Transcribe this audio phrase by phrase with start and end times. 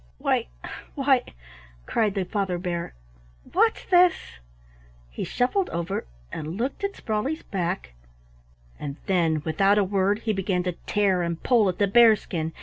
[0.17, 0.47] "Why!
[0.95, 1.21] why!"
[1.85, 2.95] cried the Father Bear,
[3.53, 4.39] "what's this?"
[5.11, 7.93] He shuffled over and looked at Sprawley's back,
[8.79, 12.51] and then without a word he began to tear and pull at the bear skin.